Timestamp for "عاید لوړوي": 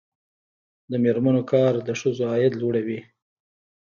2.31-2.99